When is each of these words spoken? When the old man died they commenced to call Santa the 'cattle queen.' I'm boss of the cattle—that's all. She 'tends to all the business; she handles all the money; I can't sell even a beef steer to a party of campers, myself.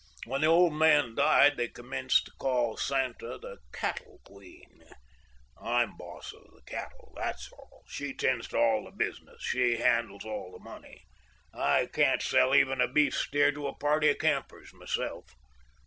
When 0.25 0.41
the 0.41 0.47
old 0.47 0.73
man 0.73 1.13
died 1.13 1.57
they 1.57 1.67
commenced 1.67 2.25
to 2.25 2.31
call 2.39 2.75
Santa 2.75 3.37
the 3.39 3.57
'cattle 3.71 4.19
queen.' 4.25 4.83
I'm 5.61 5.95
boss 5.95 6.33
of 6.33 6.51
the 6.55 6.63
cattle—that's 6.65 7.51
all. 7.51 7.83
She 7.87 8.11
'tends 8.11 8.47
to 8.47 8.57
all 8.57 8.85
the 8.85 8.89
business; 8.91 9.43
she 9.43 9.77
handles 9.77 10.25
all 10.25 10.51
the 10.53 10.59
money; 10.63 11.03
I 11.53 11.85
can't 11.85 12.23
sell 12.23 12.55
even 12.55 12.81
a 12.81 12.87
beef 12.91 13.15
steer 13.15 13.51
to 13.51 13.67
a 13.67 13.77
party 13.77 14.09
of 14.09 14.17
campers, 14.17 14.73
myself. 14.73 15.35